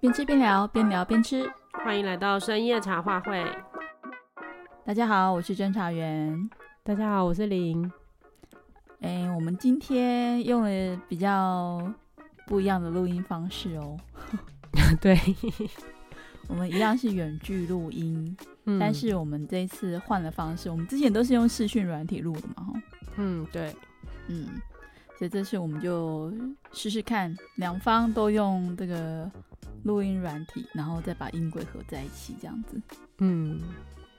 [0.00, 1.46] 边吃边聊，边聊边吃。
[1.84, 3.44] 欢迎来到深夜茶话会。
[4.82, 6.48] 大家好，我是侦查员。
[6.82, 7.92] 大家好，我是林。
[9.02, 11.92] 哎，我们今天用了比较
[12.46, 13.94] 不一样的录音方式哦。
[15.02, 15.20] 对，
[16.48, 20.70] 我们一样是远距录音，嗯，但是我们这一次换了方式。
[20.70, 22.82] 我们之前都是用视讯软体录的嘛，哈。
[23.16, 23.76] 嗯，对，
[24.28, 24.48] 嗯。
[25.18, 26.32] 所以这次我们就
[26.72, 29.30] 试试看，两方都用这个
[29.84, 32.80] 录音软体，然后再把音轨合在一起，这样子。
[33.18, 33.60] 嗯，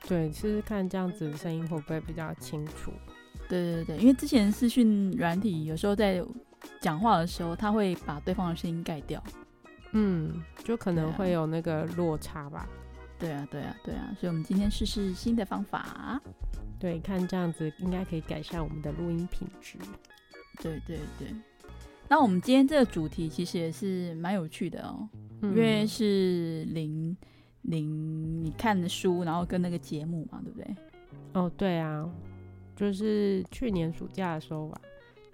[0.07, 2.91] 对，试试看这样子声音会不会比较清楚？
[3.47, 6.23] 对对对，因为之前视讯软体有时候在
[6.79, 9.21] 讲话的时候，它会把对方的声音盖掉。
[9.93, 12.67] 嗯，就可能会有那个落差吧。
[13.19, 16.19] 对啊，对啊，对啊，所以我们今天试试新的方法。
[16.80, 19.77] 对，看这样子应该可以改善我们的录音品质。
[20.61, 21.27] 对对对，
[22.11, 25.07] 那我们今天这个主题其实也是蛮有趣的哦，
[25.44, 27.16] 嗯、因为是零
[27.61, 30.75] 零你看的书，然后跟那个节目嘛，对不对？
[31.31, 32.05] 哦，对啊，
[32.75, 34.81] 就是去年暑假的时候吧，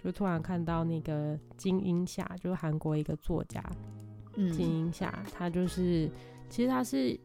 [0.04, 3.60] 就突然看到那个金英夏，就是韩国一个作家，
[4.36, 6.08] 嗯，金英夏，他就是
[6.48, 7.18] 其实他是。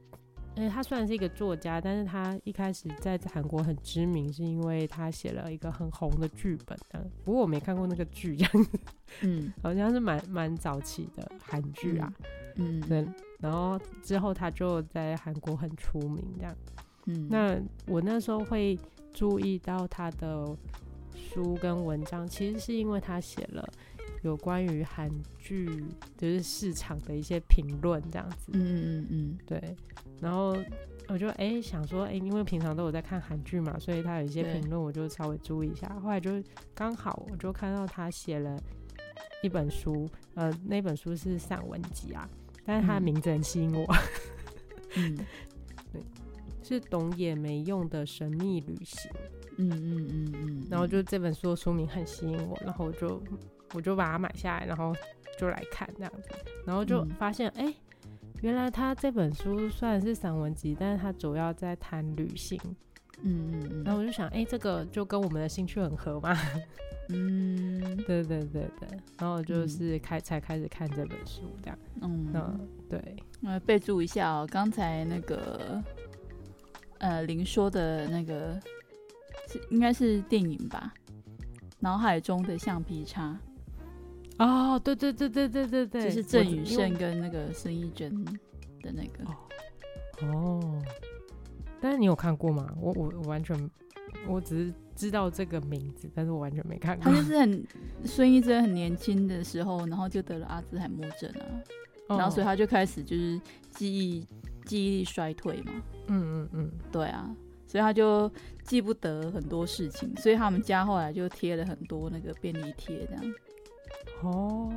[0.56, 6.78] 哎，他虽然是一个作家，但是他一开始在韩国很知名，是因为他写了一个很红的剧本。
[7.24, 8.80] 不过我没看过那个剧，这样子，
[9.22, 12.14] 嗯， 好像是蛮蛮早期的韩剧啊，
[12.56, 13.06] 嗯，对。
[13.40, 16.56] 然后之后他就在韩国很出名，这样。
[17.08, 18.80] 嗯，那我那时候会
[19.12, 20.56] 注意到他的
[21.14, 23.68] 书跟文章，其实是因为他写了。
[24.24, 25.86] 有关于韩剧
[26.18, 28.62] 就是市场的一些评论这样子，嗯
[29.02, 29.76] 嗯嗯，对。
[30.20, 30.58] 然后
[31.10, 35.88] 我就哎、欸、想说，哎、欸，因为平常都有在看韩剧嘛，所以他有一些评论，我就稍微注意一下。
[36.02, 36.42] 后来就
[36.74, 38.58] 刚好我就看到他写了
[39.42, 42.28] 一本书，呃，那本书是散文集啊，
[42.66, 43.86] 但是他的名字很吸引我，
[44.96, 45.18] 嗯，
[45.92, 46.02] 对，
[46.64, 49.12] 是懂也没用的神秘旅行，
[49.58, 50.68] 嗯嗯嗯嗯。
[50.72, 53.22] 然后就这本书的书名很吸引我，然后我就。
[53.74, 54.94] 我就把它买下来，然后
[55.38, 56.30] 就来看这样子，
[56.66, 57.76] 然后就发现，哎、嗯欸，
[58.42, 62.60] 原来他这本书虽然是散文集，但是他主要在谈旅行，
[63.22, 66.38] 嗯嗯嗯，然后我就想，哎、欸，这个就跟我们的兴趣很合嘛，
[67.10, 75.82] 嗯，对对对对，然后就是开、嗯、才开始看这本书这样，嗯，嗯对，呃，备注一下哦，刚才那个，
[77.00, 78.60] 呃，林说的那个
[79.48, 80.94] 是应该是电影吧，
[81.80, 83.32] 《脑海中的橡皮擦》。
[84.40, 88.24] 哦，对对对对对对对，就是郑宇盛跟那个孙艺珍
[88.82, 90.84] 的那个哦，哦。
[91.80, 92.68] 但是你有看过吗？
[92.80, 93.70] 我我我完全，
[94.28, 97.04] 我只是知道这个名字，但是我完全没看过。
[97.04, 97.68] 他就是很
[98.06, 101.46] 孙艺珍很年轻的时候，然后就得了阿兹海默症啊，
[102.08, 103.40] 哦、然后所以他就开始就是
[103.72, 104.26] 记忆
[104.66, 105.74] 记忆力衰退嘛。
[106.08, 107.30] 嗯嗯嗯，对啊，
[107.68, 108.32] 所以他就
[108.64, 113.24] 记不得很多事情，所以他们家后来就贴了很多那个便利贴这样。
[114.24, 114.72] 哦，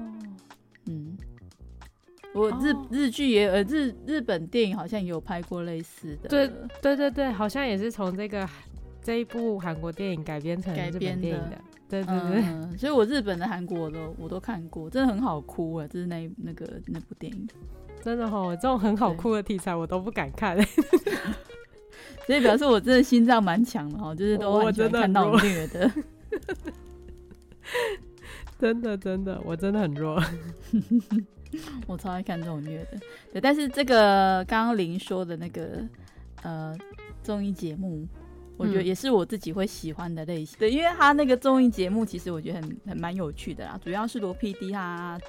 [0.86, 1.16] 嗯，
[2.34, 6.50] 我日、哦、日剧也呃日日本电影好像也有拍过类似的，对
[6.82, 8.48] 对对对，好像也是从这个
[9.02, 11.58] 这一部韩国电影改编成日本电影的，
[11.88, 17.48] 对对对、嗯，所以我日本的韩国的我都看过，真的很好哭啊，就是那那个那部电影，
[18.02, 20.56] 真的哦，这种很好哭的题材我都不敢看，
[22.26, 25.90] 所以表示我真的心脏蛮强的哈，就是都很喜欢看到虐的。
[28.58, 30.18] 真的真的，我真的很弱，
[31.86, 32.98] 我超爱看这种虐的。
[33.32, 35.86] 对，但是这个刚刚林说的那个
[36.42, 36.74] 呃
[37.22, 38.06] 综艺节目，
[38.56, 40.56] 我觉得也是我自己会喜欢的类型。
[40.56, 45.20] 嗯、对，因为他那个综艺节目其实我觉得很很蛮有趣的啦，主要是罗 PD 他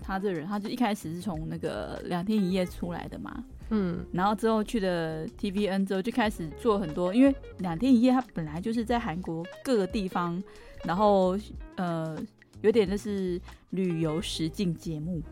[0.00, 10.40] 他这人，他就一开始是从那个两天一夜出来的嘛，嗯，然后之后去了 TVN 之后就开始做很多，因为两天一夜他本来就是在韩国各个地方，
[10.84, 11.36] 然后
[11.74, 12.16] 呃。
[12.62, 13.40] 有点就是
[13.70, 15.22] 旅游实境节目，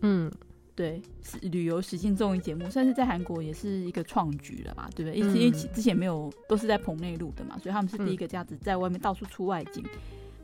[0.00, 0.32] 嗯，
[0.74, 5.20] 对，是旅游实境综艺节目，算是在韩国也是一个创举了吧，对不对？
[5.20, 9.84] 因为因为之前没有，都是在棚内录的嘛，所以他们是第一个这样子在外面到处出外景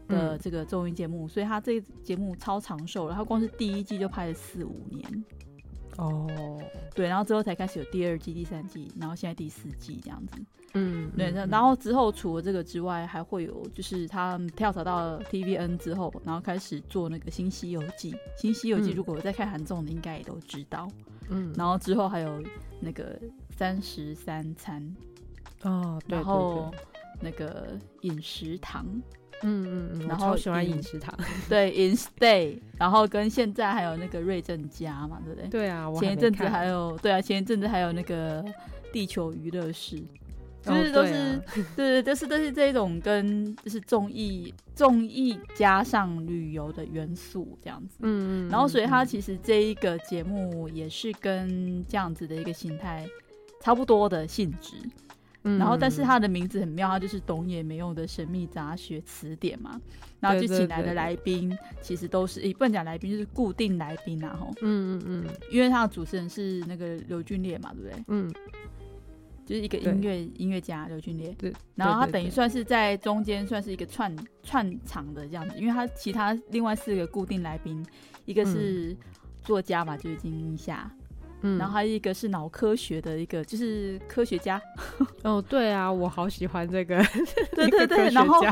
[0.08, 5.24] 的这个综艺节目，所以他这个节目超长寿了，他光是第一季就拍了四五年。
[5.98, 6.26] 哦，
[6.94, 10.36] 对，然后之后才开始有第二季、第三季，然后现在第四季这样子。
[10.74, 18.12] 嗯，对，然后之后除了这个之外，还会有就是他跳槽到 TVN 之后，然后开始做那个《新西游记》。
[18.36, 20.88] 《新西游记》如果我在看韩综的，应该也都知道。
[21.28, 22.42] 嗯，然后之后还有
[22.80, 24.96] 那个三十三餐。
[25.62, 26.72] 哦，然后
[27.20, 28.86] 那个饮食堂。
[29.42, 31.14] 嗯嗯嗯，然后喜欢饮食堂，
[31.48, 35.48] 对，In Stay，然后跟现在还有那个瑞正家嘛，对不对？
[35.48, 38.44] 对啊，前一阵子还有，对啊，前一阵子还有那个
[38.92, 40.02] 地球娱乐室，
[40.62, 53.06] 就是都是，哦对，啊、对对，都是都是这一种跟就是综艺综艺加上旅游的元素这样子，嗯嗯，然后所以它其实这一个节目也是跟这样子的一个形态
[53.60, 54.76] 差不多的性质。
[55.42, 59.80] 然后，但是他的名字很妙，他就是懂也没用的神秘杂学词典嘛。
[60.20, 64.52] 然后就请来的来宾，其实都是，一，不能讲来宾，就是固定来宾啊，吼。
[64.60, 65.34] 嗯嗯嗯。
[65.50, 68.04] 因为他的主持人是那个刘俊烈嘛，对不对？
[68.06, 68.32] 嗯。
[69.44, 71.34] 就是一个音乐音乐家刘俊烈。
[71.36, 71.52] 对。
[71.74, 74.14] 然后他等于算是在中间算是一个串
[74.44, 77.84] 串场的这样子，因为他其他另外四个固定来宾，
[78.24, 78.96] 一个是
[79.42, 80.88] 作家嘛，就是金英夏。
[81.42, 84.60] 嗯，然后还有一个是脑科学的一个，就是科学家。
[85.22, 87.02] 哦，对啊，我好喜欢这个。
[87.54, 88.42] 对对对，然后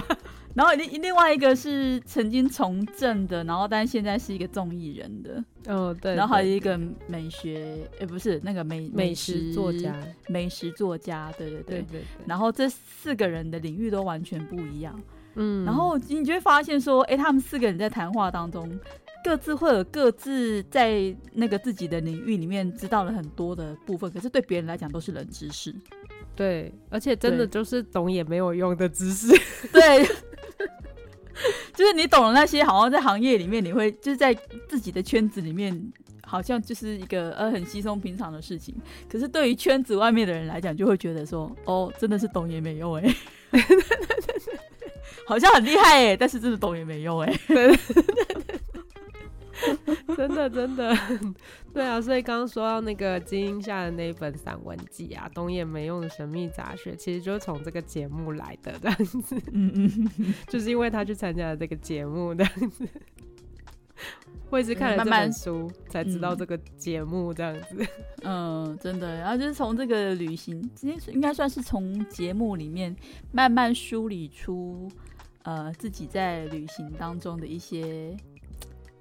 [0.54, 5.44] 然后另另外一个是曾经从政的，然后但是现在是一个综艺人的。
[5.72, 6.14] 哦，对。
[6.14, 9.94] 然后还有一个美学，哎，不是那个美美食作家，
[10.28, 11.32] 美食作家。
[11.38, 12.02] 对对对对。
[12.26, 15.00] 然后这四个人的领域都完全不一样。
[15.36, 15.64] 嗯。
[15.64, 18.68] 然后你就会发现说，哎，他们四个人在谈话当中。
[19.22, 25.74] 各自会有各自在那个自己的领域里面知道了很多的部分，可是对别人来讲都是冷知识。
[26.34, 29.28] 对，而且真的就是懂也没有用的知识。
[29.70, 30.04] 对，
[31.74, 34.34] 就是你懂了那些，好像在行业里面，你会就是在
[34.66, 38.74] 自己的圈子里面，好像就是一个呃很稀松平常的事情。
[39.10, 43.14] 可是对于圈子外面的人来讲，就会觉得说，哦，真的是懂也没用哎，
[45.26, 47.38] 好像很厉害哎，但是真的懂也没用哎。
[50.16, 50.94] 真 的真的，
[51.72, 62.88] 对啊，所以刚刚说到那个金英夏的那一本散文集啊，东野没用的神秘杂学，其实就是从这个节目来的这样子，嗯嗯， 就是因为他去参加了这个节目这样子，
[64.50, 67.86] 我也是看了这本书才知道这个节目这样子，
[68.22, 72.94] 嗯，真的，然后就是从这个旅行，今天应该算是从节目里面
[73.30, 74.88] 慢慢梳理出，
[75.42, 78.16] 呃，自己在旅行当中的一些。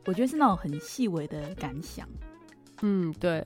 [0.06, 2.08] 我觉得是那种很细微的感想，
[2.82, 3.44] 嗯，对，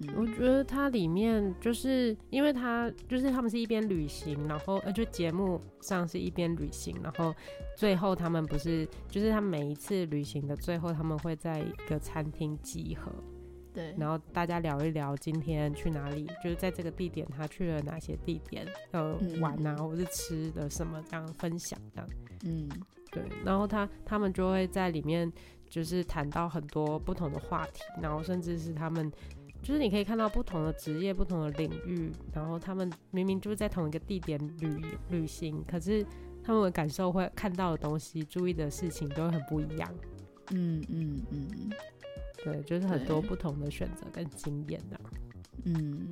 [0.00, 7.34] 嗯，我觉得它里面就是因为它就是他们是一边旅行，然后呃，就节目上是一边旅行，然后
[7.76, 13.10] 最后他们不是就是他们每一次旅行的最后，他们会在一个餐厅集合，
[13.72, 22.08] 对，然后大家聊一聊今天去哪里，就是在这个地点他去了哪些地点呃玩啊，嗯，或是吃的什么这样分享这样，
[22.44, 22.68] 嗯。
[23.16, 25.32] 对，然后他他们就会在里面，
[25.70, 29.10] 就是谈到很多不同的话题，然后甚至是他们，
[29.62, 36.04] 就是你可以看到不同的职业、不同的领域，然后他们明明就是在同一个地点旅旅行，可是
[36.44, 39.94] 他们的感受会看到的东西、注意的事情都会很不一样。
[40.50, 41.70] 嗯嗯嗯，
[42.44, 45.00] 对，就是很多不同的选择跟经验的。
[45.64, 46.08] 嗯。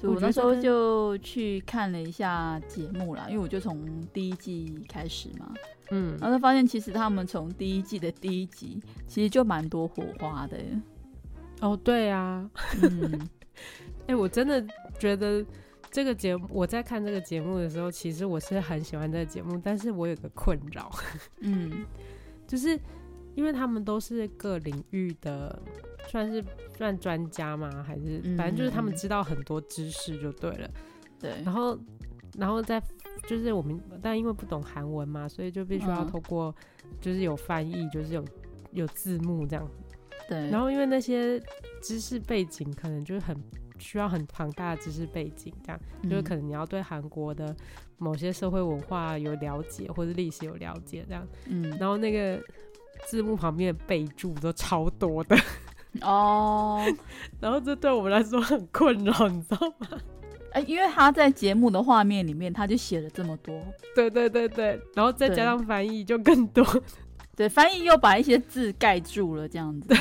[0.00, 5.52] 所以我那时候就去看了一下节目啦，因为我就从第一季开始嘛，
[5.90, 10.56] 嗯，然后就发现其实他们从第一季的第一集其实就蛮多火花的。
[11.60, 12.48] 哦，对啊，
[12.80, 13.28] 嗯，
[14.06, 14.64] 哎、欸，我真的
[15.00, 15.44] 觉得
[15.90, 20.88] 这个节目，我在看这个节目的时候，其实我是很喜欢这个节目，但是我有个困扰，
[21.40, 21.84] 嗯，
[22.46, 22.78] 就是
[23.38, 25.62] 因为他们都是各领域的。
[26.10, 26.42] 算是
[26.74, 27.84] 算专家吗？
[27.86, 30.66] 还是反正就是他们知道很多知识就对了。
[30.66, 30.72] 嗯、
[31.20, 31.78] 对，然后
[32.38, 32.82] 然后再
[33.26, 36.54] 就是我们，但因为不懂韩文嘛，所以就必须要透过
[36.98, 38.24] 就是有翻译，就是有
[38.72, 39.68] 有字幕这样。
[40.26, 40.48] 对。
[40.48, 41.38] 然后因为那些
[41.82, 43.36] 知识背景可能就是很
[43.78, 47.54] 需要很庞大的知识背景，这样、嗯、就是可能你要对韩国的
[47.98, 51.28] 某些社会文化有了解，或者历史有了解这样。
[51.48, 51.68] 嗯。
[51.76, 52.42] 然后那个
[53.06, 55.36] 字幕旁边的备注都超多的。
[56.02, 56.84] 哦，
[57.40, 59.88] 然后这对我们来说很困扰，你知道吗？
[60.52, 63.62] 哎、欸，因为他在节目的画面里面，他就写了这么多，
[63.94, 66.82] 对对对对，然后再加上翻译就更多，对，
[67.36, 69.94] 对，翻译又把一些字盖住了，这样子。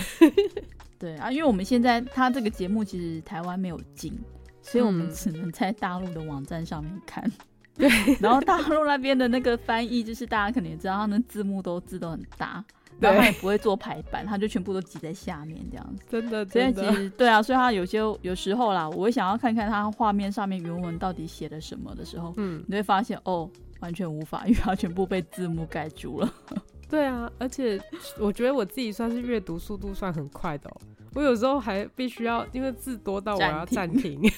[1.00, 4.18] 对 啊，因为我们现在他这个节目其实台湾没有进，
[4.62, 7.30] 所以我们只能在大陆的网站上面看。
[7.76, 7.90] 对，
[8.20, 12.64] 然后大陆那边的那个翻译，就是大家可能也知道，他们字幕都字都很大。
[13.00, 16.04] 然后他也不会做排版，他就全部都挤在下面这样子。
[16.10, 16.82] 真的，真的。
[16.84, 23.50] 所以其实对啊，所以他有些有时候啦，我会想要看看他画面上面原文到底写了什么的时候，嗯，你会发现哦，
[23.80, 26.34] 完全无法，因为它全部被字幕盖住了。
[26.90, 27.80] 对啊，而且
[28.18, 30.78] 我觉得我自己算是阅读速度算很快的哦。
[31.14, 34.22] 我有时候还必须要，因为字多到我要暂停。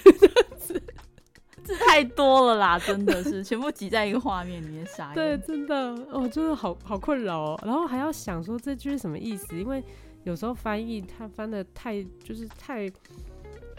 [1.74, 5.14] 字太太多了啦， 真的是全部挤在一个画面里面傻。
[5.14, 5.76] 对，真的，
[6.12, 7.60] 哦，真的好好困扰哦。
[7.64, 9.84] 然后还要想说这句是什么意思，因为
[10.24, 12.90] 有时候翻译它翻的太就是太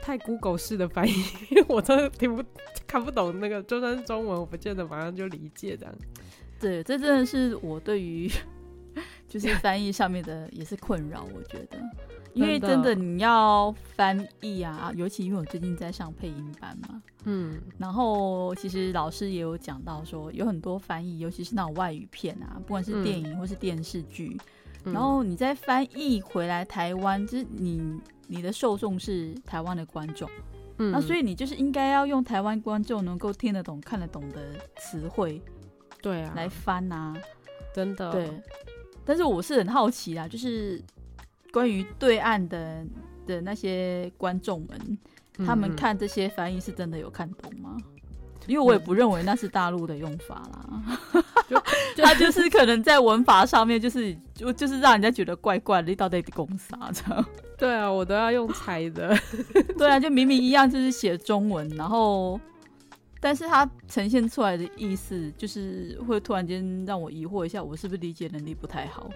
[0.03, 1.13] 太 Google 式的翻译，
[1.67, 2.45] 我真的听不
[2.87, 5.95] 看不懂那个，就算是中文，我不见得马上就理解这样。
[6.59, 8.31] 对，这真的是我对于
[9.31, 11.79] 就是 翻译上面的也是困扰，我觉得。
[12.33, 24.39] 因为真的你要翻译啊，尤其因为我最近在上配音班嘛，嗯，然后其实老师也有讲到说，有很多翻译，尤其是那种外语片啊，不管是电影或是电视剧，
[24.85, 30.31] 嗯、然后你再翻译回来台湾，就是你你的受众是台湾的观众，
[30.79, 35.43] 嗯，那所以你就是应该要用台湾观众能够听得懂、看得懂的词汇，
[36.01, 37.13] 对啊，来翻啊，
[37.75, 38.31] 真的，对。
[39.11, 40.81] 但是我是很好奇啊，就是。
[41.53, 42.87] 关于对岸的
[43.27, 44.99] 的那些观众们，
[45.45, 47.77] 他们看这些翻译是真的有看懂吗？
[48.47, 50.81] 因为我也不认为那是大陆的用法啦，
[51.99, 57.27] 他就是可能在文法上面就是就就是让人家觉得怪怪的，你到底在攻啥这样？
[57.59, 59.19] 对啊，我都要用猜的。
[59.77, 62.41] 对啊，就明明一样就是写中文，然后
[63.21, 69.11] 但是它呈现出来的意思就是会突然间让我疑惑一下，我是不是理解能力不太好？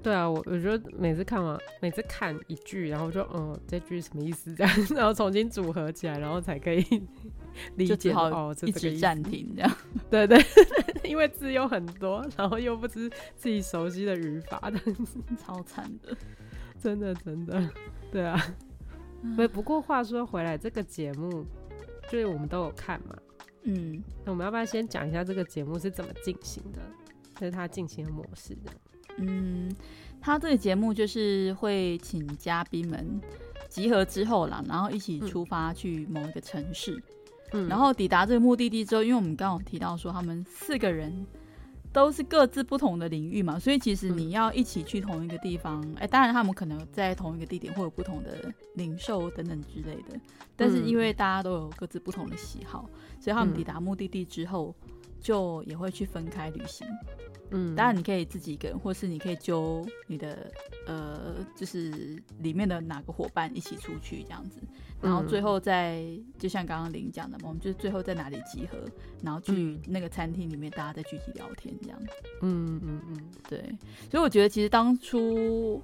[0.00, 4.54] 对啊，我我觉得每次看完，每次看一句，然后就嗯，这句什么意思？
[4.54, 6.84] 这样，然后重新组合起来，然后才可以
[7.74, 9.76] 理解好哦，一直暂停这样。
[10.08, 10.38] 对对，
[11.02, 14.78] 因为字又很多，然后又不知自己熟悉的语法的，
[15.44, 16.16] 超惨的，
[16.78, 17.68] 真的真的。
[18.12, 18.40] 对啊，
[19.36, 21.44] 不不过话说回来，这个节目
[22.08, 23.16] 就是我们都有看嘛，
[23.64, 26.80] 嗯，那我们要不要先讲一下这个节目是怎么进行的？
[27.38, 28.72] 就是它进行的模式的。
[29.18, 29.74] 嗯，
[30.20, 33.20] 他这个节目就是会请嘉宾们
[33.68, 37.02] 集合之后啦，然后一起出发去某一个城市，
[37.52, 41.26] 嗯，然后抵达这个目的地之后，因为我们刚刚有提到说他们四个人
[41.92, 50.20] 都是各自不同的领域嘛，所以其实你要一起去同一个地方，哎、嗯，当然他们可能在同一个地点会有不同的零售等等之类的，
[50.54, 52.88] 但是因为大家都有各自不同的喜好，
[53.20, 54.74] 所以他们抵达目的地之后
[55.20, 56.86] 就也会去分开旅行。
[57.50, 60.52] 嗯，当然你可以自己一个人，或是你可以揪你的
[60.86, 64.60] 呃，就是里面的哪个伙伴一起出去这样子，
[65.00, 66.02] 然后最后在
[66.38, 68.78] 就像刚刚林讲的嘛，我们就是最后在哪里集合，
[69.22, 72.06] 然后去那个餐厅里面大家再具体聊天这样子。
[72.42, 73.58] 嗯嗯嗯，对。
[74.10, 75.82] 所以我觉得其实当初，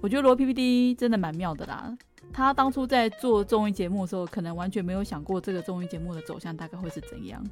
[0.00, 1.96] 我觉得罗 PPT 真的蛮妙的啦。
[2.32, 7.44] 他当初在做综艺节目的时候，可能完全没有想过这个综艺节目的走向大概会是怎样，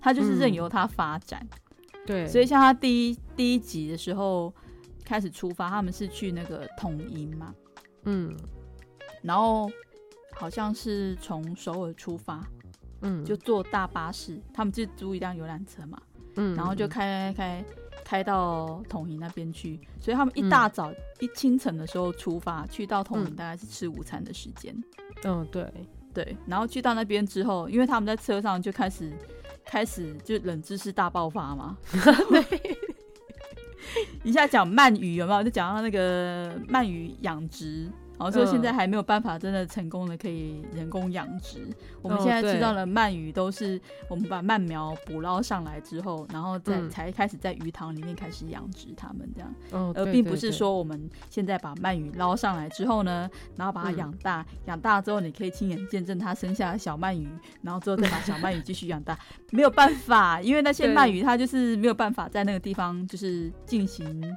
[0.00, 1.40] 他就是任由它发展。
[1.52, 1.58] 嗯
[2.04, 4.52] 对，所以像他第一第一集的时候
[5.04, 7.54] 开始出发，他们是去那个统一嘛，
[8.06, 8.36] 嗯，
[9.22, 9.70] 然后
[10.32, 12.44] 好像是从首尔出发，
[13.02, 16.00] 嗯，就坐大巴士，他们就租一辆游览车嘛，
[16.36, 17.64] 嗯，然后就开开开
[18.04, 24.74] 开到统营那边去，所以他们一大早、嗯、一清晨的时候出发，去到统营大概是吃午餐的时间，
[25.24, 25.72] 嗯，对
[26.12, 29.12] 对，然后去到那边之后，因为他们在车上就开始。
[29.64, 32.76] 开始就冷知识大爆发嘛， 对，
[34.24, 35.42] 一下讲鳗鱼有没有？
[35.42, 37.88] 就讲到那个鳗鱼养殖。
[38.22, 41.58] 然后说现在还没有办法真的成功的可以人工养殖。
[42.00, 57.28] 我们现在知道了鳗鱼都是我们把鳗苗捕捞上来之后，然后再才开始在鱼塘里面开始养殖它们这样，而并不是说我们现在把鳗鱼捞上来之后呢，然后把它养大，养大之后你可以亲眼见证它生下小鳗鱼，
[57.62, 59.18] 然后之后再把小鳗鱼继续养大，
[59.50, 64.36] 没有办法，因为那些鳗鱼它就是没有办法在那个地方就是进行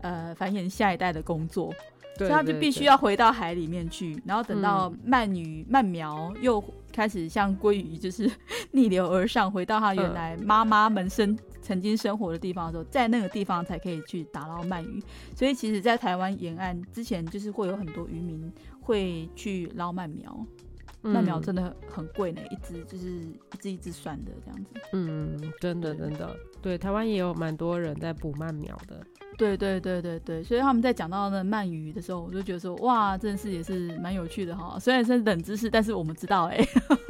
[0.00, 1.72] 呃繁衍下一代的工作。
[2.16, 8.30] 所以他就必须要回到海里面去，然后等到鳗鱼、鳗苗又开始像鲑鱼，就是
[8.72, 15.02] 逆流而上，回到它原来妈妈们生曾经生活的地方的时候，在那个地方才可以去打捞鳗鱼。
[15.34, 20.46] 所以其实，在台湾沿岸之前，就是会有很多渔民会去捞鳗苗。
[21.02, 24.70] 鳗苗真的很贵呢，一只就是一只一只算的这样子。
[24.92, 29.04] 嗯，真的真的，对，台湾也有蛮多人在捕鳗苗的。
[29.36, 34.78] 对对对对对，所以他们在讲到那鳗鱼的时候，我就觉得说，哇，真的是也是蛮有趣的哈。
[34.78, 36.68] 虽然是冷知识，但是我们知道哎、欸。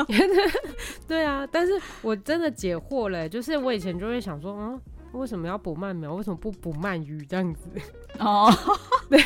[1.06, 4.80] 对啊，但是我真的解惑了，就是我以前就会想说，嗯，
[5.12, 6.14] 为什么要捕鳗苗？
[6.14, 7.68] 为什么不捕鳗鱼这样子？
[8.18, 8.50] 哦，
[9.08, 9.20] 对。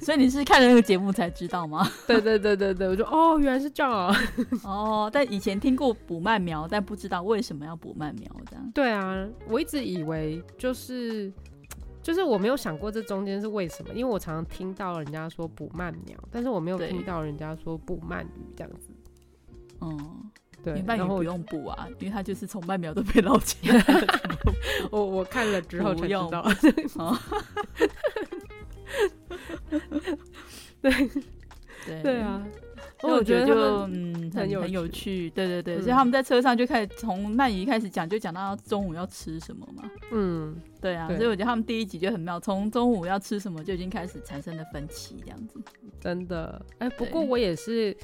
[0.00, 1.90] 所以你是看了那个节目才知道吗？
[2.06, 4.14] 对对对对对，我就哦，原来是这样啊！
[4.62, 8.70] 哦，但以前听过捕鳗苗，但不知道为什么要捕鳗苗这样。
[8.74, 11.32] 对啊，我一直以为就是
[12.04, 18.90] 就是我没有想过这中间是为什么，因为我常常听到人家说捕慢苗，但是我没有听到人家说捕鳗鱼这样子。
[19.80, 20.30] 嗯，
[20.62, 23.82] 对，林半宇不用补啊，因为它就是从慢苗都被捞起来。
[24.92, 26.46] 我我看了之后才知道。
[30.82, 30.92] 对
[31.86, 32.46] 对对啊。
[33.04, 33.54] 所以我觉得就
[33.88, 39.90] 嗯很很有趣，对对对，所以他们在车上就开始从鳗鱼开始讲，就讲到中午要吃什么嘛。
[40.10, 45.60] 嗯，对啊，所以我觉得他们第一集就很妙，从中午要吃什么就已经开始产生了分歧，这样子。
[46.00, 47.96] 真的，哎，不过我也是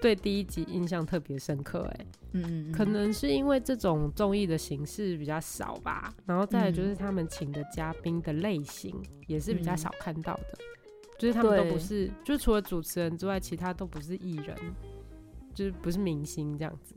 [0.00, 8.94] 对第一集印象特别深刻，哎，嗯，可能是因为这种综艺的形式比较少吧，然后再来就是他们请的嘉宾的类型
[9.26, 10.58] 也是比较少看到的。
[11.18, 14.56] 就是他们都不是，就除了主持人之外，其他都不是艺人，
[15.54, 16.94] 就是不是明星这样子。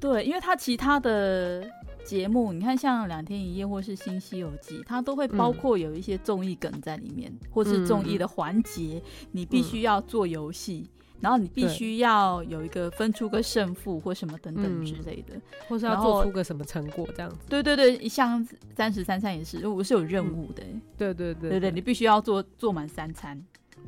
[0.00, 1.70] 对，因为他其他的
[2.04, 17.36] 节目，你看像《两天一夜》或是《新西游记》，它都会包括有一些综艺梗在里面，嗯、或是综艺的环节，嗯、你必须要做游戏，嗯、然后你必须要有一个分出个胜负或什么等等之类的，嗯、或是要做出个什么成果这样子。
[17.46, 18.42] 对对对，像
[18.74, 20.80] 三十三餐也是，我是有任务的、欸嗯。
[20.96, 23.38] 对对对对，对，对对，你必须要做做满三餐。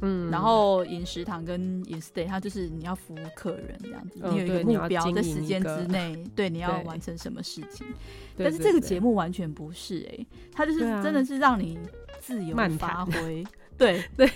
[0.04, 7.86] 嗯，然后饮食堂跟饮食 day，它就是你要服务客人这样子，嗯、你有一个目标，在时间之内，对，你要 完成什么事情。
[8.36, 11.78] 但是这个节目完全不是哎、欸，它就是真的是让你
[12.20, 13.44] 自由发挥。
[13.78, 14.26] 对 对，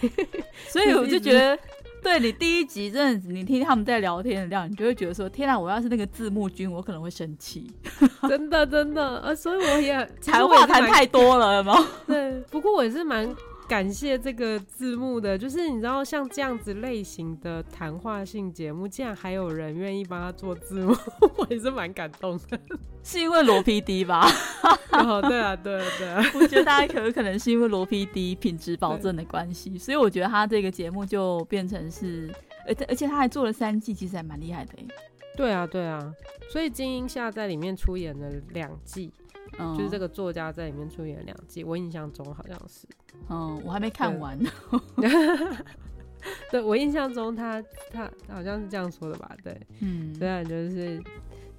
[0.69, 1.59] 所以我就觉得，
[2.03, 7.71] 对你第一集真的，你听他们在聊天的量，你就会觉得说，天啊，我要是那个字幕君，我可能会生气。
[8.29, 11.87] 真的真的，呃，所以我也才话谈太多了，有没有？
[12.07, 13.35] 对，不过我也是蛮。
[13.69, 20.95] 感谢这个字幕的，就是你知道像这样子类型的谈话性节目，竟然还有人愿意帮他做字幕，
[21.37, 22.59] 我也是蛮感动的。
[23.03, 24.27] 是因为罗 PD 吧？
[24.93, 26.23] 哦，对啊，对啊，对啊。
[26.35, 32.33] 我觉得大家可可能是因为罗 PD 品质保证的关系，所以我觉得他这个节目就变成是，
[32.67, 34.73] 而而且他还做了三季，其实还蛮厉害的。
[35.37, 36.13] 对啊，对啊。
[36.49, 39.13] 所以金英夏在里面出演了两季。
[39.59, 42.87] 嗯、就是这个作家在里面出演两季，我印象中好像是，
[43.29, 44.39] 嗯，我还没看完。
[44.97, 45.11] 对，
[46.51, 49.37] 对我印象中他他好像是这样说的吧？
[49.43, 51.03] 对，嗯，对啊，就是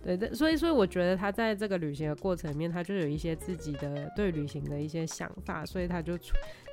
[0.03, 6.17] 对对，所以所以我觉得他在这个旅行的过程里面，他就有一些自己的对旅行的一些想法，所以他就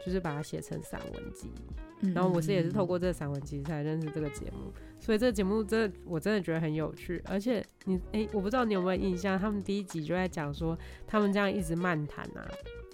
[0.04, 1.50] 就是把它写成散文集。
[2.00, 4.72] 嗯、然后我是也是透过这个散文集才认识这个节目。
[5.00, 7.22] 所以这个节目真的，我真的觉得很有趣。
[7.26, 12.46] 而且你哎、欸，我不知道你有没有印象，他们第一集就在讲说，他们这样一直漫谈啊，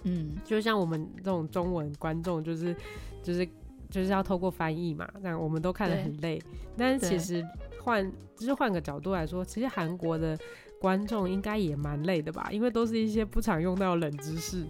[0.03, 2.75] 嗯，就像我们这种中文观众，就是
[3.23, 3.45] 就是
[3.89, 6.41] 就是要透过翻译嘛，这样我们都看得很累。
[6.77, 7.45] 但是其实
[7.81, 10.37] 换就是换个角度来说，其实韩国的
[10.79, 14.65] 观众应该也蛮累的吧，因为都是一些不常用到冷知识。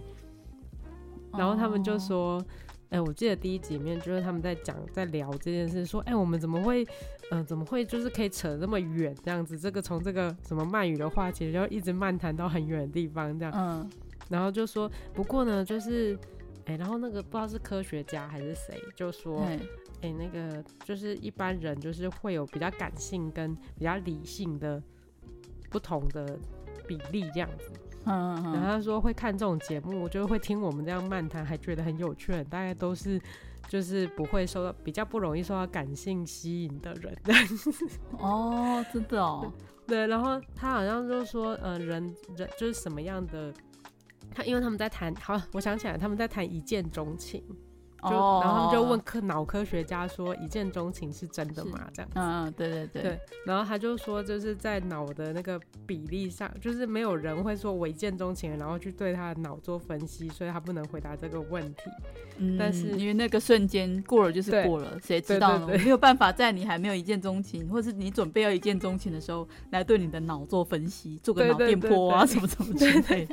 [1.32, 2.38] 然后他们就说。
[2.38, 2.44] 哦
[2.92, 6.84] 哎、欸，我记得第一集里面就是他们在讲，在聊这件事，说，哎、欸，我们怎么会，
[7.30, 9.58] 嗯、呃，怎么会就是可以扯那么远这样子？
[9.58, 13.54] 这个从这个什么鳗鱼的话题，就一直漫谈到很远的地方这样。
[13.56, 13.90] 嗯。
[14.28, 16.14] 然后就说，不过呢，就是，
[16.66, 19.58] 哎、欸，然后那个不知道是科学家还是谁，就说，哎、
[20.02, 24.82] 欸，那个就是一般人就是会有比较感性跟比较理性的
[25.70, 26.38] 不同的
[26.86, 27.70] 比例这样子。
[28.04, 32.32] 嗯，然后他说会看这种节目，就会听我们这样漫谈，还觉得很有趣。
[32.44, 33.20] 大概都是
[33.68, 37.16] 就是不会受到比较不容易受到感性吸引的人。
[38.18, 39.52] 哦，真的哦。
[39.86, 43.52] 对，然后他好像就说，呃，人人就是什么样的？
[44.34, 47.44] 他因为他们在谈，好，我想起来，他们在谈一见钟情。
[48.02, 51.88] 就然后他们就问科脑科学家说，一见钟情是真的吗？
[51.94, 53.20] 这样，嗯嗯，对对对，对。
[53.46, 61.82] 然后他就说，就是在脑的那个比例上，就是没有人会说我一见钟情，然后去对他的脑做分析，所以他不能回答这个问题。
[62.38, 65.68] 嗯，但是因为那个瞬间过了就是过了，谁知道呢？
[65.68, 73.28] 没有办法在你还没有一见钟情，或是你准备要一见钟情的时候，来对你的脑做分析，做个脑电波啊什么什么之类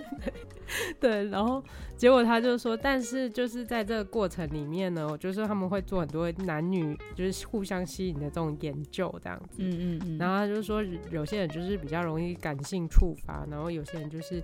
[1.00, 1.64] 对，然后
[1.98, 4.59] 结果他就说，但是就是在这个过程里。
[4.60, 9.58] 里面呢，就是他们会做很多男女就是互相吸引的这种研究，这样子。
[9.60, 10.18] 嗯嗯嗯。
[10.18, 14.44] 然后他就说，有些人就是比较容易感性触发，然后有些人就是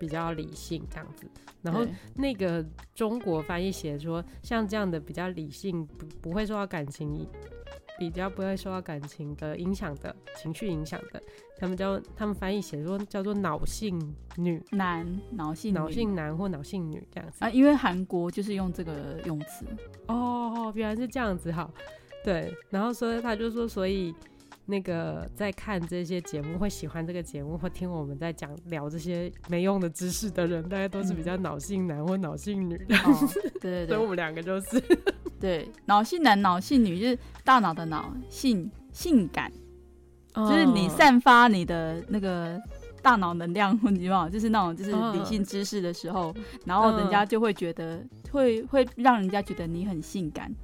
[0.00, 1.26] 比较理性这样子。
[1.62, 7.26] 然后那个中国翻译写说，像这样的比较理性，不不会受到感情。
[7.98, 11.22] 比较不会受到感情的影响的情绪影响的，
[11.58, 13.98] 他们叫他们翻译写作叫做脑性
[14.36, 14.62] 女。
[14.72, 19.64] 男，脑性脑性男或脑性女这样子啊，因为韩国就是用这个用词
[20.08, 21.70] 哦，原来是这样子哈，
[22.24, 24.14] 对，然后所以他就说，所以
[24.66, 33.28] 那个在看这些节目会喜欢这个节目或听我们在讲聊这些没用的知识的人，大家都是比较脑性男或脑性女的，嗯哦，
[33.60, 34.82] 对对对，所以我们两个就是。
[35.40, 39.50] 对，脑性男、脑性女就是大脑的脑性性感。
[40.34, 42.60] 就是你散发你的那个
[43.00, 46.34] 大脑能量，你知道就是那种就是理性知识的时候，
[46.66, 50.54] 然后人家就会觉得会会让人家觉得你很性感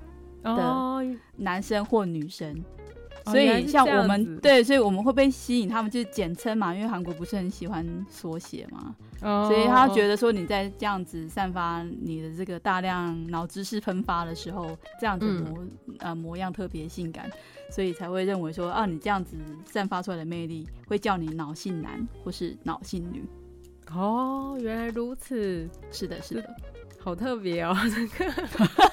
[0.43, 2.63] 的男生或女生。
[3.27, 17.31] 所以像我们对，所以我们会被吸引，他们就是简称嘛，因为韩国不是很喜欢缩写嘛，oh, 所以他觉得说你在这样子散发你的这个大量脑知识喷发的时候，这样子模、嗯、呃模样特别性感，
[17.71, 23.25] 所以才会认为说啊，你这样子散发出来的魅力会叫你脑性男或是脑性女。
[23.95, 26.57] 哦，原来如此，是的，是的，
[26.99, 28.92] 好特别哦，这个。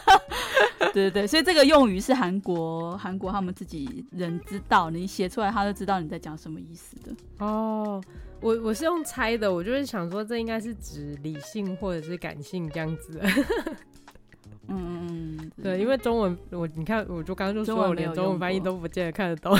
[0.93, 7.13] 对 对对，所以这个用语是韩国韩国他们自己人知道，你写出来他就知道你在讲什么意思的。
[7.39, 8.01] 哦，
[8.41, 13.19] 我我是用猜的，我就是想说这应该是指理性或者是感性这样子。
[14.71, 19.57] 嗯嗯嗯，对，因为中文我你看，我就刚刚就说我连中文翻译都不见得看得懂。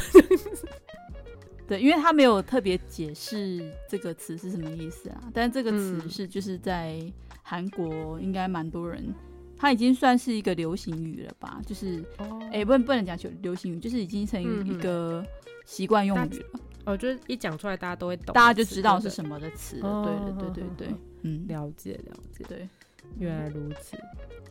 [1.67, 6.99] 对，因为他没有特别解释这个词是什么意思啊，但是这个词是就是在
[7.41, 9.13] 韩国应该蛮多人。
[9.59, 11.61] 它已经算是一个流行语了吧？
[11.65, 12.51] 就是，哎、oh.
[12.53, 15.21] 欸，不能不能讲流流行语，就是已经成为一个
[15.65, 16.59] 习惯用语了。
[16.85, 20.05] 哦，就是一讲出来大家都会懂，大家就知道是什么的词了。
[20.05, 22.45] 对对对对对，嗯，了解了解。
[22.47, 22.69] 对，
[23.17, 23.97] 原来如此。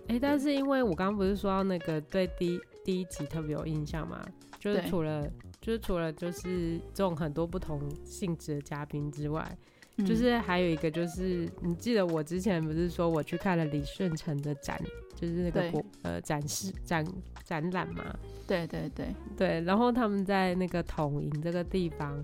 [0.08, 4.22] 哎、欸，但是因为我刚刚不是说到那个对第一第一集特别有印象嘛？
[4.60, 5.26] 就是除了
[5.62, 9.56] 就是除了就是这种很多不同性质的嘉宾之外。
[10.06, 14.80] 就是还有一个，就是你记得我之前不是说我去看了李舜臣的展，
[15.14, 17.04] 就是那个国呃展示展
[17.44, 18.16] 展览嘛？
[18.46, 19.60] 对对对对。
[19.62, 22.22] 然后他们在那个统营这个地方，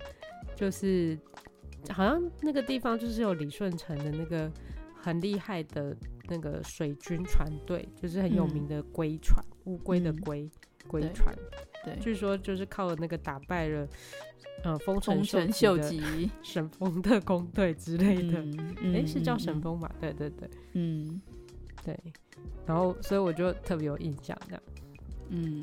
[0.55, 1.19] 就是
[1.91, 4.51] 好像那个地方就是有李舜臣的那个
[4.95, 5.97] 很厉害的
[6.29, 10.49] 那个水军船队，就是很有名的龟船，乌龟的龟
[10.87, 11.35] 龟船。
[11.85, 13.89] 对，据说就是靠那个打败了。
[14.65, 18.45] 呃，丰臣秀吉、神风特工队之类的，哎、
[18.81, 19.95] 嗯欸，是叫神风吧？
[20.01, 21.21] 嗯、对对对，嗯，
[21.85, 22.01] 对。
[22.65, 24.63] 然后，所以我就特别有印象，这样。
[25.29, 25.63] 嗯，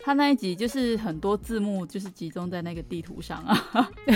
[0.00, 3.90] 他那一集就是很多字幕，就是集中在那个地图上啊。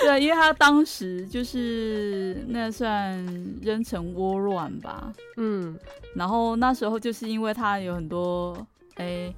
[0.00, 3.26] 对，因为他当时就是那算
[3.60, 5.12] 扔成倭乱吧。
[5.36, 5.76] 嗯，
[6.14, 8.56] 然后那时候就是因为他有很多
[8.94, 9.34] 哎、欸、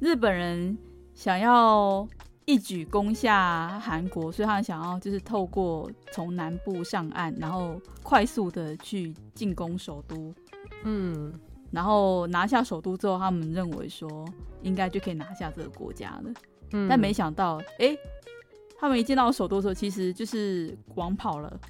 [0.00, 0.76] 日本人。
[1.22, 2.04] 想要
[2.46, 10.34] 一举攻下韩国，所以他想要就是透过从南部上岸，然后快速的去进攻首都，
[10.82, 11.32] 嗯，
[11.70, 14.26] 然后拿下首都之后，他们认为说
[14.62, 16.32] 应该就可以拿下这个国家了，
[16.72, 17.98] 嗯，但没想到，哎、欸，
[18.76, 21.60] 他们一见到首都的时候，其实就是往跑了，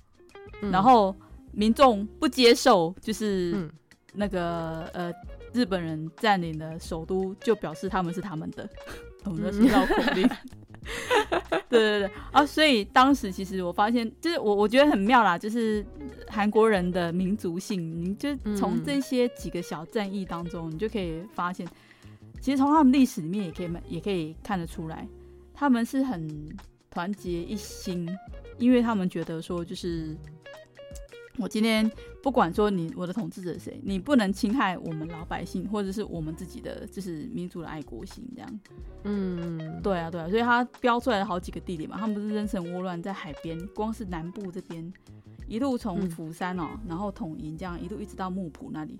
[0.62, 1.14] 嗯，然后
[1.50, 3.70] 民众不接受，就是
[4.14, 5.12] 那个呃
[5.52, 8.66] 日本人占领了首都，就表示他们是他们的。
[9.22, 10.28] 懂得心绕口令，
[11.68, 12.44] 对对对啊！
[12.44, 15.84] 所以当时其实我发现，就是我我觉得很妙啦，就是
[16.28, 21.66] 韩国人的民族性，你就从这些几个小战役当中，你就可以发现，
[22.40, 25.06] 其实从他们历史里面也可以也可以看得出来，
[25.54, 26.28] 他们是很
[26.90, 28.08] 团结一心，
[28.58, 30.16] 因为他们觉得说就是。
[31.38, 31.90] 我今天
[32.22, 38.60] 不管说你我的统治者是谁，你不能侵害我们老百姓，或者是我们自己的就是民族的爱国心这样。
[39.04, 44.92] 嗯，对啊，对啊，所以他标出来了好几个地点嘛，他们不是扔成窝乱在海边，光是南部这边
[45.48, 48.98] 一路从釜山哦、然后统营这样一路一直到木浦那里，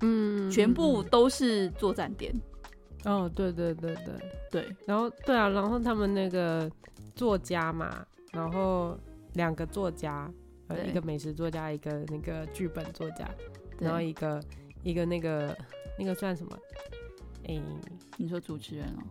[0.00, 2.34] 嗯，全部都是作战点。
[3.04, 4.14] 哦，对对对对
[4.50, 6.68] 对，然后对啊，然后他们那个
[7.14, 8.98] 作家嘛，然后
[9.34, 10.28] 两个作家。
[10.78, 13.28] 一个美食作家，一个那个剧本作家，
[13.78, 14.42] 然后一个
[14.82, 15.56] 一个那个
[15.98, 16.58] 那个算什么？
[17.44, 17.62] 哎、欸，
[18.16, 19.02] 你说主持人哦？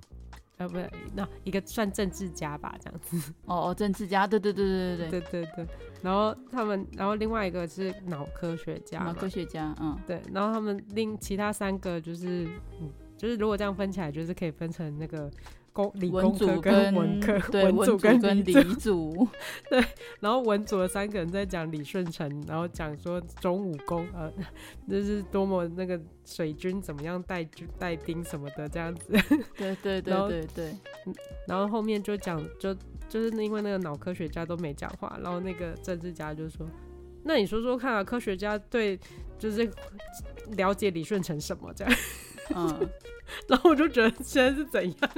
[0.57, 3.33] 啊，不是，那一个算政治家吧，这样子。
[3.45, 5.67] 哦哦，政治家，对对对对对对对对。
[6.01, 10.21] 然后他们，然后另外一个是脑科学家，脑科学家，嗯，对。
[10.33, 12.45] 然后他们另其他三个就是，
[12.81, 15.29] 嗯，就是如果这样分起来，就是可以分成那个。
[15.71, 19.27] 工理工科跟文科，对，文组跟理组，
[19.69, 19.83] 对，
[20.19, 24.31] 然后文组的三个人在讲李舜臣，然后讲说中武功，呃，
[24.85, 27.43] 那是多么那个水军怎么样带
[27.77, 29.13] 带兵什么的这样子，
[29.57, 30.75] 对对对对对，
[31.47, 32.75] 然后后面就讲就
[33.07, 36.67] 就是因为那个脑科学家都没讲话，然后那个政治家就说，
[37.23, 38.99] 那你说说看啊，科学家对
[39.37, 39.69] 就是
[40.57, 41.93] 了解李舜臣什么这样，
[42.55, 42.89] 嗯，
[43.47, 45.11] 然后我就觉得现在是怎样？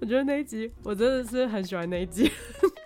[0.00, 2.30] 我觉得那一集我真的是很喜欢那一集，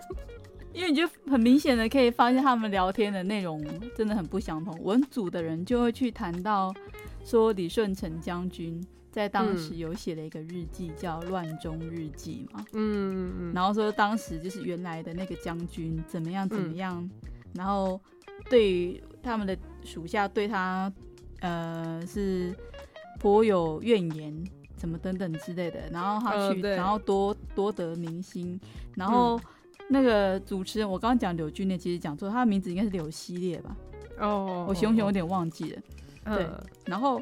[0.73, 3.61] 因为你就很明显的可以发现他们聊天的内容
[3.95, 4.77] 真的很不相同。
[4.83, 6.73] 文组的人就会去谈到
[7.25, 12.63] 说李舜臣将军在当时有写了一个日记，叫《乱中日记》嘛。
[12.73, 13.51] 嗯。
[13.53, 17.11] 然后说当时就是原来的那个将军怎么样怎么样，嗯、
[17.55, 17.99] 然后
[18.49, 20.91] 对于他们的属下对他
[21.41, 22.55] 呃是
[23.19, 24.43] 颇有怨言，
[24.77, 25.89] 什么等等之类的。
[25.91, 28.59] 然后他去，呃、然后多多得民心。
[28.95, 29.39] 然后
[29.89, 33.75] 那个主持人，我刚刚讲柳俊烈，其实讲错，他的名字应该是柳希烈吧？
[34.19, 35.81] 哦，我熊熊有点忘记了。
[36.23, 36.47] 呃、对，
[36.85, 37.21] 然后。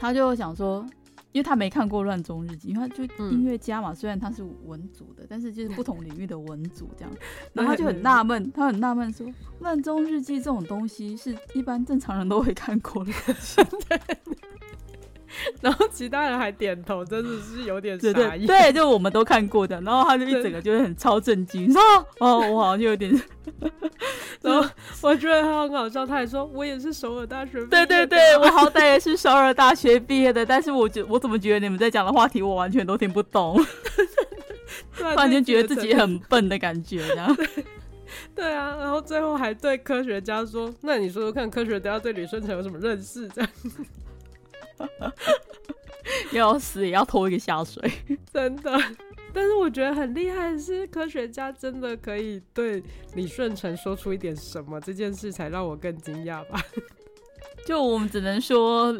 [0.00, 0.86] 他就想说，
[1.32, 7.12] 因为他没看过《乱中日记》，因为他就音乐家嘛，嗯、虽然他是文组的，但是就是不同领域的文组这样。
[7.52, 9.26] 然后他就很纳闷，他很纳闷说，
[9.60, 13.60] 《乱中日记》这种东西是一般正常人都会看过的东西。
[15.60, 18.46] 然后其他人还点头，真的是有点傻眼。
[18.46, 19.80] 对，就我们都看过的。
[19.82, 21.80] 然后他就一整个就会很超震惊，说
[22.18, 23.10] ：“哦，我好像就有点。
[24.40, 24.68] ”然后
[25.02, 33.62] 我觉得他很搞笑，他还说：“我也是首尔大学毕业的。”对对对，我好歹也是首尔大学毕业的，但是我觉我怎么觉得你们在讲的话题我完全都听不懂，
[34.96, 37.36] 突然间觉得自己很笨的感觉，这样
[38.34, 38.54] 对。
[38.54, 43.50] 啊，然后最后还对科学家说：“那你说说看，科学家对李舜臣有什么认识？”这样。
[46.32, 47.90] 要死也要拖一个下水，
[48.32, 48.78] 真的。
[49.32, 52.82] 但是我觉得很厉害的是，科学家真的可以对
[53.14, 56.60] 李顺成说出一点什么，这件事才让我更惊讶吧。
[57.66, 58.94] 就我们只能说，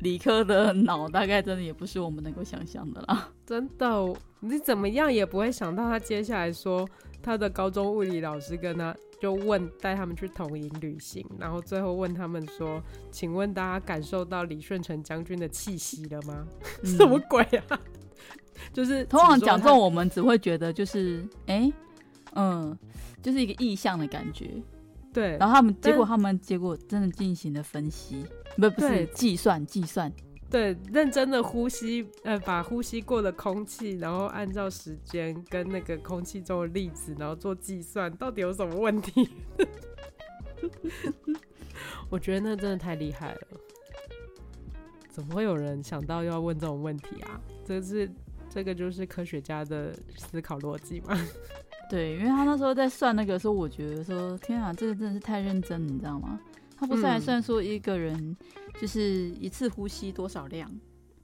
[0.00, 3.30] 理科的脑大概真的也不是我们能够想象的啦。
[3.46, 6.86] 真的，你怎么样也不会想到他接下来说
[7.22, 8.94] 他的高中物理老师跟他。
[9.22, 12.82] 就问带他们去同营旅行，然后最后问他们说
[13.12, 16.44] ：“请问大家感受到李顺成将军的气息了吗？”
[16.82, 17.80] 嗯、什么鬼啊？
[18.74, 21.72] 就是通常讲这种，我们只会觉得就是哎、欸，
[22.34, 22.76] 嗯，
[23.22, 24.50] 就是一个意象的感觉。
[25.12, 30.12] 对，然后他们结果他们结果真的进行了分析，不不是计算计算。
[30.52, 39.30] 对，认真的呼吸，呃，把呼吸过的空气，然后按照时间跟那个空气中的粒子，然后做计算，到底有什么问题？
[42.10, 43.40] 我觉得那真的太厉害了，
[45.08, 47.40] 怎么会有人想到要问这种问题啊？
[47.64, 48.10] 这是
[48.50, 51.18] 这个就是科学家的思考逻辑吗？
[51.88, 56.38] 对，因为他那时候在算那个时候，我觉得说，天啊，这个真的是太认真，你知道吗？
[56.82, 58.36] 他不是还算说一个人
[58.80, 60.68] 就是一次呼吸多少量，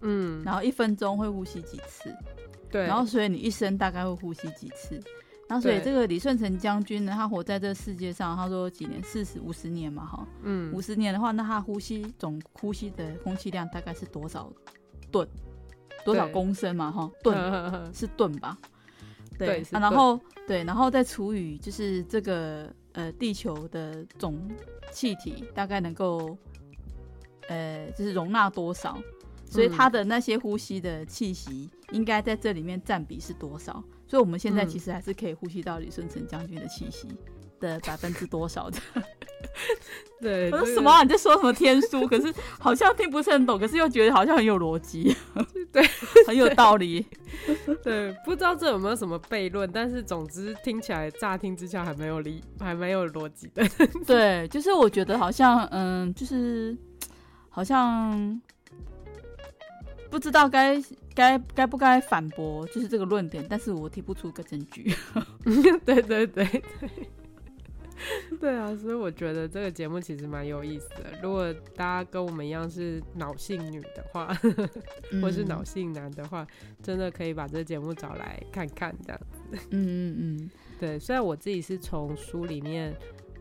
[0.03, 2.14] 嗯，然后一分钟会呼吸几次，
[2.71, 5.03] 对，然后所以你一生大概会呼吸几次，
[5.49, 14.53] 然后所以这个李舜臣将军呢，他活在这个世界上，他说几年，四十五十年嘛，哈，嗯，五十年的话，那他呼吸总呼吸的空气量大概是多少
[15.11, 15.29] 吨？
[16.05, 17.37] 多少公升嘛，哈，吨
[17.92, 18.57] 是吨吧？
[19.37, 22.73] 对，对啊，然后对，然后再除以就是这个。
[22.99, 24.51] 呃，地球的总
[24.91, 26.37] 气体大概能够，
[27.49, 28.99] 呃，就是容纳多少？
[29.45, 33.73] 所以它的那些呼吸的气息应该在这里面占比是多少？
[34.09, 37.07] 所以我们现在其实还是可以呼吸到李顺成将军的气息
[37.61, 38.79] 的百分之多少的。
[40.21, 41.03] 对，我说什么、啊？
[41.05, 42.07] 你在说什么天书？
[42.09, 45.14] 可是好像听不是很懂，可是又觉得好像很有逻辑，
[45.73, 45.81] 对，
[46.27, 47.07] 很有道理。
[47.85, 53.64] 对，不知道这有没有什么悖论，但是总之听起来乍听之下还没有理，还没有逻辑的。
[54.07, 56.77] 对，就是我觉得好像，嗯，就是
[57.49, 58.40] 好像
[60.11, 60.83] 不知道该
[61.14, 64.92] 该该不该反驳，就是这个论点，但是我提不出个证据。
[65.85, 66.62] 对对对对。
[68.41, 71.19] 对啊，所以我觉得这个节目其实蛮有意思的。
[71.23, 74.33] 如果大家跟我们一样是脑性女的话，
[75.21, 79.39] 或是脑性男的话，嗯、真的可以把这个节目找来看看，这样子。
[79.71, 80.99] 嗯嗯嗯，对。
[80.99, 82.95] 虽然我自己是从书里面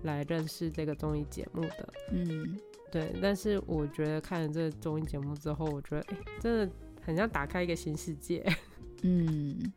[0.04, 2.58] 来认识这个综艺节目的，嗯，
[2.91, 3.13] 对。
[3.22, 8.43] 但是我觉得看了这个综艺节目之后，我觉得哎，真的很像打开一个新世界。
[9.04, 9.72] 嗯，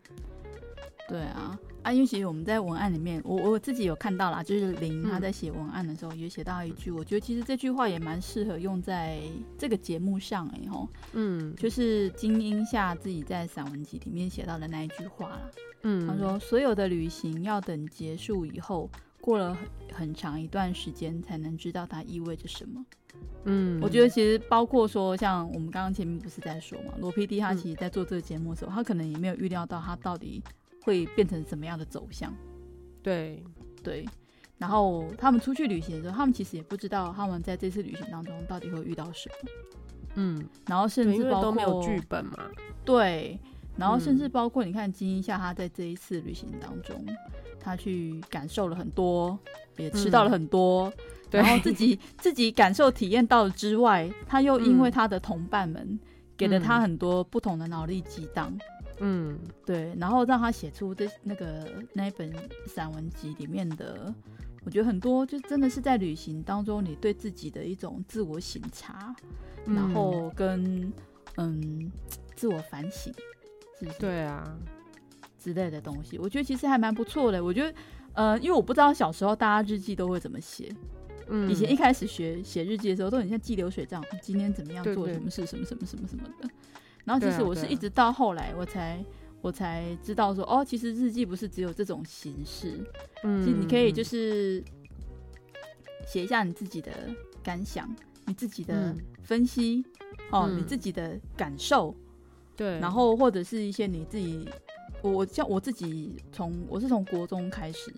[1.08, 1.58] 对啊。
[1.82, 9.18] 啊，因为其实我们在文案里面，我我自己有看到啦，就是林他在写文案的时候，也写到一句，嗯、我觉得其实这句话也蛮适合用在
[9.56, 15.40] 这个节目上哎吼，嗯，就是金英下自己在散文集里面写到的那一句话啦，
[15.82, 18.90] 嗯，他说所有的旅行要等结束以后，
[19.20, 22.84] 过了很很长一段时间才能知道它意味着什么，
[23.44, 30.42] 嗯，我觉得其实包括说像我们刚刚前面不是在说嘛，罗 PD 他其实在做这个节目的时候，他可能也没有预料到他到底。
[30.82, 32.34] 会变成什么样的走向？
[33.02, 33.42] 对
[33.82, 34.06] 对，
[34.58, 39.50] 然后他们出去旅行的时候，他们其实也不知道他们在这次旅行当中到底会遇到什么。
[40.16, 42.50] 嗯，然后甚至包括都没有剧本嘛。
[42.84, 43.38] 对，
[43.76, 47.16] 然后甚至包括你看金一夏他在这一次旅行当中，嗯、
[47.58, 49.38] 他去感受了很多，
[49.76, 50.92] 也吃到了很多，
[51.30, 55.98] 嗯、然后自己自己感受体验到了之外，他又因为他的同伴们。
[56.36, 58.50] 给了他很多不同的脑力激荡。
[59.00, 62.32] 嗯，对，然后让他写出这那个那一本
[62.66, 64.14] 散文集里面的，
[64.64, 69.14] 我觉得很多就真的是在旅行当中，你对自己的一种自我省察，
[69.64, 70.92] 嗯、然后跟
[71.36, 71.90] 嗯
[72.36, 73.12] 自我反省，
[73.78, 73.98] 是不是？
[73.98, 74.58] 对啊，
[75.38, 77.42] 之类的东西，我觉得其实还蛮不错的。
[77.42, 77.74] 我觉得，
[78.12, 80.70] 呃，因为我不知道小时候大家日记都会怎么写，
[81.28, 86.50] 嗯，以前一开始学写日记的时候，都很像记流水账，今天怎么样做什么事，什么什么什么什么的。
[87.04, 89.04] 然后其实我是一直到后来我才、
[89.40, 92.78] 我才知道说哦，其实日记不是只有这种形式，
[93.24, 94.62] 嗯，其实你可以就是
[96.06, 96.92] 写一下你自己的
[97.42, 97.88] 感想，
[98.26, 101.94] 你自己的分析，嗯、哦，嗯、你自己的感受，
[102.54, 104.48] 对，然后或者是一些你自己，
[105.02, 107.92] 我像我自己从我是从国中开始，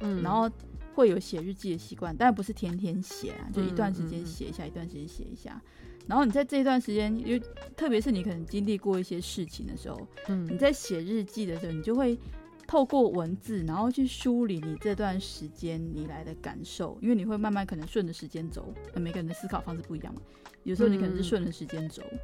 [0.00, 0.50] 嗯，然后
[0.94, 5.62] 会有写日记的习惯，但不是天天写啊，就一段时间写一下，一段时间写一下。
[6.08, 7.42] 然后你在这一段时间，因为
[7.76, 12.18] 特别是你可能经历过一些事情的时候，嗯，你在写日记的时候，你就会
[12.66, 20.22] 透过文字，然后去梳理你这段时间你来的感受，因为你会慢慢可能顺着时间轴，每个人的思考方式不一样嘛。
[20.64, 22.18] 有时候你可能是顺着时间走，嗯、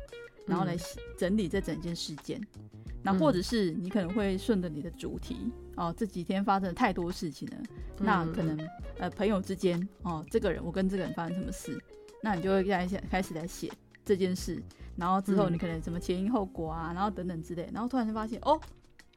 [0.47, 0.77] 然后来
[1.19, 2.41] 整理这整件事件，
[3.03, 5.37] 那、嗯、或者是你可能会顺着你的主题，
[5.77, 7.57] 哦，这几天发生了太多事情了，
[8.01, 8.59] 嗯、那可能
[8.99, 11.79] 呃朋友之间，哦，这个人我跟这个人发生什么事。
[12.25, 13.71] 那你就会开始开始来写
[14.03, 14.59] 这件事，
[14.97, 18.59] 然后之后你可能什么前因后果啊，然后等等之类，然后突然就发现哦，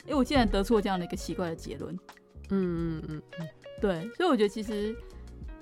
[0.05, 1.95] 哎，我竟然得出了这样的一个奇怪的结论。
[2.49, 3.47] 嗯嗯嗯嗯，
[3.79, 4.93] 对，所以我觉得其实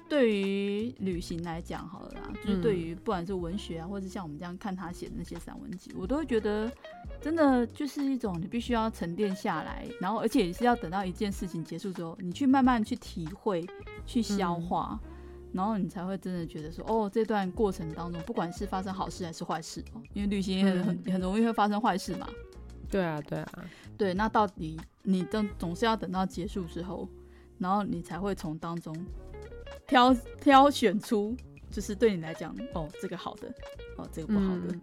[0.09, 6.71] 对于旅行来讲，好了啦，就是对于不管是文学啊，或者是像我们这样看他写的那些散文集，我都会觉得
[7.21, 13.63] 真的就是一种你必须要沉淀下来，然后而且也是要等到一件事情结束之后，你去慢慢去体会、
[14.07, 14.99] 去消化。
[15.03, 15.11] 嗯
[15.55, 19.81] 然后你才会真的觉得说，哦，这段过程当中，不管是发生好事还是坏事，
[20.13, 22.27] 因为旅行也很很很容易会发生坏事嘛。
[22.91, 23.65] 对啊，对啊，
[23.97, 24.13] 对。
[24.13, 27.07] 那到底你总总是要等到结束之后，
[27.57, 28.93] 然后你才会从当中
[29.87, 31.35] 挑挑选出，
[31.71, 33.47] 就是对你来讲，哦，这个好的，
[33.97, 34.67] 哦，这个不好的。
[34.73, 34.81] 嗯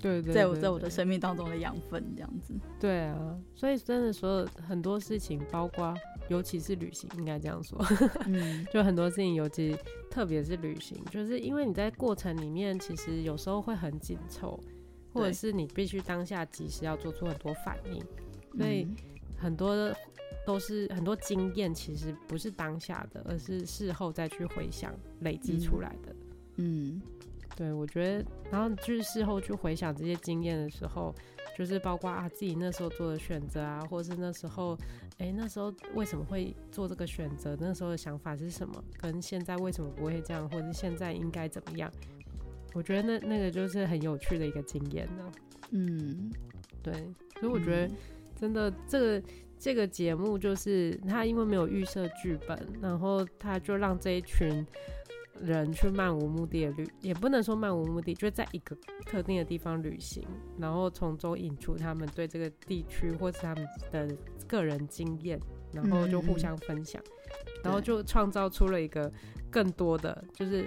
[0.00, 2.54] 对，对，在我在我的生命当中的养分这样子。
[2.80, 5.94] 对啊，所以真的所有很多事情，包括
[6.28, 7.78] 尤其是旅行，应该这样说，
[8.26, 9.76] 嗯， 就很多事情，尤其
[10.10, 14.58] 特别是旅行，就是因为你在过程里面，其实有时候会很紧凑，
[15.12, 18.02] 或者是你必须当下及时要做出很多反应，
[18.58, 18.86] 所以。
[19.42, 19.90] 很多
[20.44, 26.12] 都是很多经验，其实不是当下的，而是事后再去回想累积出来的，
[26.56, 27.00] 嗯。
[27.00, 27.02] 嗯
[27.60, 31.14] 对，我觉得，然后就是事后去回想这些经验的时候，
[31.58, 34.74] 就是包括啊自己那时候做的选择啊，或者是那时候，
[35.18, 37.54] 哎，那时候为什么会做这个选择？
[37.60, 38.82] 那时候的想法是什么？
[38.96, 40.48] 跟现在为什么不会这样？
[40.48, 41.92] 或者是现在应该怎么样？
[42.72, 45.30] 我觉得那那个就是很有趣的一个经验呢。
[45.72, 46.32] 嗯，
[46.82, 46.94] 对，
[47.40, 47.94] 所以我觉得
[48.34, 49.22] 真的这个
[49.58, 54.66] 这个节目就是他因为没有预设剧本，然后他就让这一群。
[55.40, 60.26] 人去漫无目的的旅，也不能说漫无目的，就在一个特定的地方旅行，
[60.58, 64.08] 然后从中引出他们对这个地区或是他们的
[64.46, 65.40] 个人经验，
[65.72, 69.10] 然后就互相分享，嗯、然后就创造出了一个
[69.50, 70.66] 更多的，就是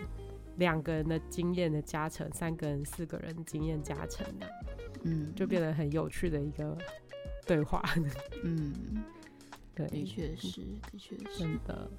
[0.57, 4.47] 两个人的经验的加成，三个人、四个人经验加成的，
[5.03, 6.75] 嗯，就变得很有趣的一个
[7.45, 7.83] 对话，
[8.43, 9.03] 嗯，
[9.75, 11.91] 对，的确是，的确是，真的。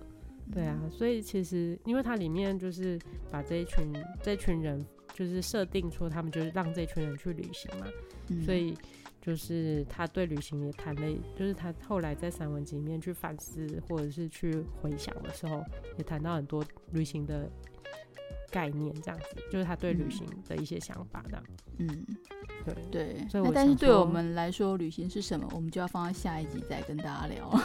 [0.52, 2.98] 对啊，所以其实，因为它里面就是
[3.30, 7.86] 把这一群这群人，就是设定出他们就是让这群人去旅行嘛，
[8.28, 8.76] 嗯、所以
[9.20, 15.64] 就是他对旅行也谈了，就是他后来在散文集里面去反思或者是去回想的时候，
[15.96, 17.50] 也谈到很多旅行的
[18.50, 21.44] 概念，这样子，就是他对旅行的一些想法这样。
[21.78, 22.06] 嗯，
[22.64, 23.28] 对对。
[23.28, 25.48] 所以，但是对我们来说，旅行是什么？
[25.54, 27.60] 我们就要放在下一集再跟大家聊。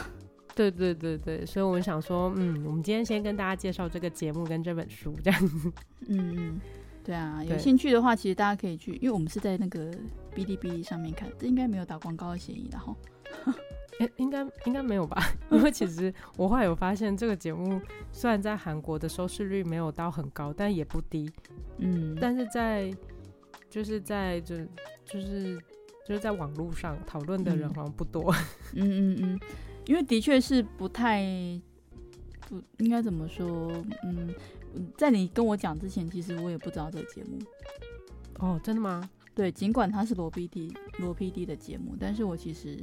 [0.60, 5.72] 对对对对，所以我们想说，嗯，我们今天先跟大家介绍这个节目跟这本书，这样子。
[6.06, 6.60] 嗯嗯，
[7.02, 9.90] 对啊，有兴趣的话，其实大家可以去，因为我们是在那个
[10.34, 12.94] 哔哩哔哩上面看，这应该没有打广告的嫌疑的哈。
[14.00, 15.22] 哎，应该应该没有吧？
[15.50, 17.80] 因为其实我后来有发现，这个节目
[18.12, 21.30] 虽然在韩国的收视率没有到很高，但也不低。
[21.78, 22.92] 嗯，但是在
[23.70, 24.56] 就是在就
[25.06, 25.58] 就是
[26.06, 28.34] 就是在网络上讨论的人好像不多。
[28.74, 29.16] 嗯 嗯嗯。
[29.22, 29.40] 嗯
[29.86, 31.22] 因为的确是不太
[32.48, 33.72] 不应该怎么说，
[34.04, 34.34] 嗯，
[34.96, 37.38] 在你跟我讲之前，其实我也不知道这个节目。
[38.38, 39.08] 哦，真的吗？
[39.34, 42.78] 对，尽管它是罗 PD 罗 PD 的节目，但是我其实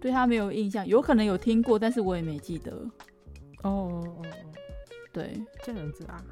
[0.00, 2.72] 对他没有印象，有可能有听过，但是我也没记得。
[3.62, 4.26] 哦哦哦，
[5.12, 6.24] 对，这样子啊。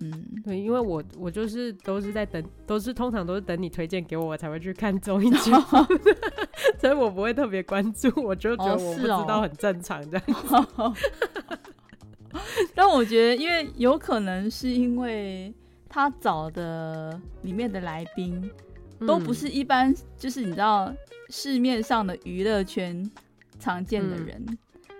[0.00, 0.12] 嗯，
[0.44, 5.60] 对，因为我我就是都是在等，都是通常都是等你推荐给我，我才会去看综艺节目，
[6.80, 10.24] 所以我不会特别关注，我就觉得我不知道很正常这样。
[10.76, 10.94] 哦
[12.74, 15.52] 但我觉得，因为有可能是因为
[15.88, 18.50] 他找的里面的来宾
[19.06, 20.92] 都不是一般，就是你知道
[21.30, 23.10] 市面上的娱乐圈
[23.58, 24.58] 常见的人，嗯、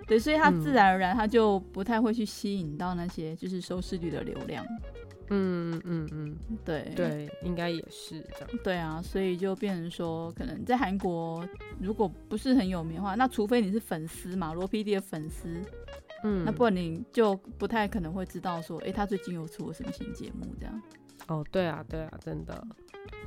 [0.08, 4.66] 对，所以他自然而然他就不太会去吸引到那些就是收视率的流量。
[5.30, 8.48] 嗯嗯嗯，对对，应该也是这样。
[8.64, 11.46] 对啊，所以就变成说，可能在韩国
[11.78, 15.62] 如果不是很有名的话，那除非你是粉丝嘛，罗 PD 的粉丝。
[16.24, 20.82] 嗯，那不然你就不太可能会知道说，哎、欸，他最近又出了什么新节目这样。
[21.26, 22.66] 哦，对啊，对啊，真的。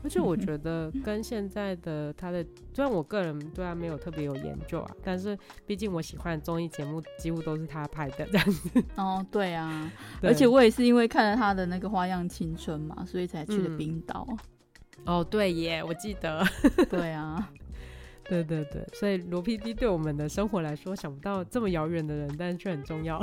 [0.04, 8.84] 而且我觉得跟现在的他的，虽然我个人对他没有特别有研究啊，但是毕竟我喜欢的综艺节目几乎都是他拍的这样子。
[8.98, 14.28] 哦，对啊，对，而且我也是因为看了他的那个《花样青春》嘛，所以才去了冰岛。
[14.30, 14.38] 嗯。
[15.06, 16.44] 哦，对耶，我记得。
[16.90, 17.50] 对啊。
[18.30, 23.22] 对对对，所以罗 PD 对我们的生活来说，想不到这么遥远的人，但是却很重要。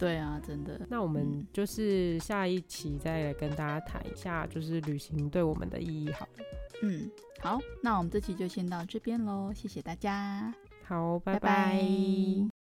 [0.00, 0.80] 对啊，真的。
[0.88, 6.24] 那我们就是下一期再来跟大家谈一下，就是旅行对我们的意义好。
[6.24, 6.44] 了，
[6.82, 10.52] 嗯，好，那我们这期就先到这边喽，谢谢大家。
[10.84, 11.38] 好，拜拜。
[11.38, 12.59] 拜拜。